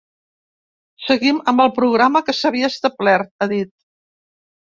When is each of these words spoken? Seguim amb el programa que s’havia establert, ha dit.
Seguim 1.09 1.41
amb 1.53 1.63
el 1.65 1.71
programa 1.75 2.23
que 2.31 2.35
s’havia 2.39 2.71
establert, 2.75 3.31
ha 3.47 3.51
dit. 3.53 3.71